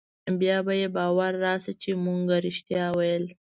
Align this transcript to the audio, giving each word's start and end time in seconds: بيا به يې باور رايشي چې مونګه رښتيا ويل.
بيا 0.39 0.57
به 0.65 0.73
يې 0.81 0.87
باور 0.97 1.31
رايشي 1.43 1.73
چې 1.81 1.91
مونګه 2.03 2.37
رښتيا 2.45 2.85
ويل. 2.97 3.23